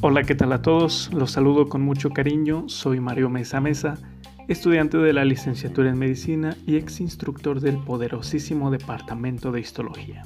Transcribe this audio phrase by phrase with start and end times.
[0.00, 1.10] Hola, ¿qué tal a todos?
[1.12, 2.68] Los saludo con mucho cariño.
[2.68, 3.98] Soy Mario Mesa Mesa,
[4.46, 10.22] estudiante de la licenciatura en medicina y ex instructor del poderosísimo departamento de histología.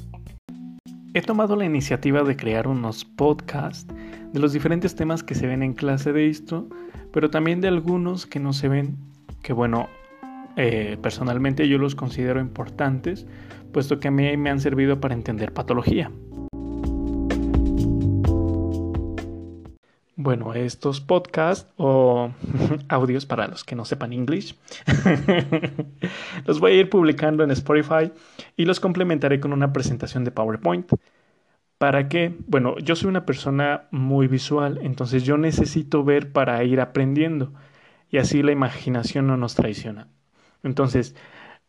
[1.14, 3.92] He tomado la iniciativa de crear unos podcasts
[4.32, 6.68] de los diferentes temas que se ven en clase de histo,
[7.12, 8.98] pero también de algunos que no se ven,
[9.42, 9.88] que bueno,
[10.56, 13.26] eh, personalmente yo los considero importantes,
[13.72, 16.10] puesto que a mí me han servido para entender patología.
[20.22, 22.30] Bueno, estos podcasts o
[22.88, 24.56] audios para los que no sepan inglés,
[26.46, 28.12] los voy a ir publicando en Spotify
[28.56, 30.92] y los complementaré con una presentación de PowerPoint.
[31.78, 32.36] ¿Para qué?
[32.46, 37.52] Bueno, yo soy una persona muy visual, entonces yo necesito ver para ir aprendiendo
[38.08, 40.06] y así la imaginación no nos traiciona.
[40.62, 41.14] Entonces,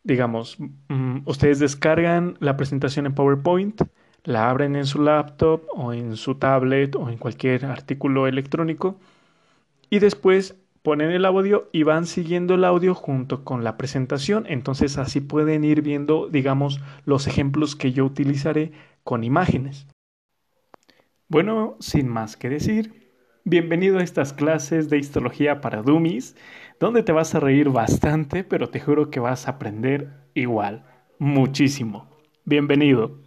[0.02, 0.58] digamos,
[0.88, 3.82] mm, ustedes descargan la presentación en PowerPoint,
[4.24, 8.98] la abren en su laptop o en su tablet o en cualquier artículo electrónico
[9.90, 14.44] y después ponen el audio y van siguiendo el audio junto con la presentación.
[14.48, 19.86] Entonces así pueden ir viendo, digamos, los ejemplos que yo utilizaré con imágenes.
[21.28, 23.03] Bueno, sin más que decir,
[23.44, 26.34] bienvenido a estas clases de histología para dummies,
[26.80, 30.84] donde te vas a reír bastante, pero te juro que vas a aprender igual,
[31.18, 32.08] muchísimo.
[32.44, 33.23] Bienvenido.